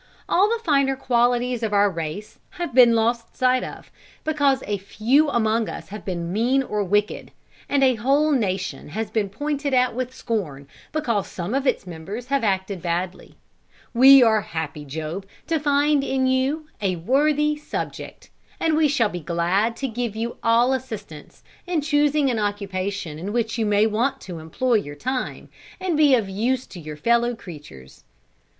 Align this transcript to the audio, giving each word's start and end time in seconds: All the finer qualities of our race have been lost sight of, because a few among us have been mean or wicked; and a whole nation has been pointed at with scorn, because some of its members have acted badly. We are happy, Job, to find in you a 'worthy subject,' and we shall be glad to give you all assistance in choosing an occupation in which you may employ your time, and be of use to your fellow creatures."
All 0.27 0.47
the 0.49 0.63
finer 0.63 0.95
qualities 0.95 1.61
of 1.61 1.73
our 1.73 1.87
race 1.87 2.39
have 2.57 2.73
been 2.73 2.95
lost 2.95 3.37
sight 3.37 3.63
of, 3.63 3.91
because 4.23 4.63
a 4.65 4.79
few 4.79 5.29
among 5.29 5.69
us 5.69 5.89
have 5.89 6.03
been 6.03 6.33
mean 6.33 6.63
or 6.63 6.83
wicked; 6.83 7.29
and 7.69 7.83
a 7.83 7.93
whole 7.93 8.31
nation 8.31 8.89
has 8.89 9.11
been 9.11 9.29
pointed 9.29 9.75
at 9.75 9.93
with 9.93 10.11
scorn, 10.11 10.67
because 10.91 11.27
some 11.27 11.53
of 11.53 11.67
its 11.67 11.85
members 11.85 12.25
have 12.29 12.43
acted 12.43 12.81
badly. 12.81 13.35
We 13.93 14.23
are 14.23 14.41
happy, 14.41 14.85
Job, 14.85 15.27
to 15.45 15.59
find 15.59 16.03
in 16.03 16.25
you 16.25 16.65
a 16.81 16.95
'worthy 16.95 17.55
subject,' 17.55 18.31
and 18.59 18.75
we 18.75 18.87
shall 18.87 19.09
be 19.09 19.19
glad 19.19 19.75
to 19.75 19.87
give 19.87 20.15
you 20.15 20.37
all 20.41 20.73
assistance 20.73 21.43
in 21.67 21.81
choosing 21.81 22.31
an 22.31 22.39
occupation 22.39 23.19
in 23.19 23.31
which 23.33 23.59
you 23.59 23.67
may 23.67 23.83
employ 23.83 24.73
your 24.73 24.95
time, 24.95 25.49
and 25.79 25.95
be 25.95 26.15
of 26.15 26.27
use 26.27 26.65
to 26.65 26.79
your 26.79 26.97
fellow 26.97 27.35
creatures." 27.35 28.03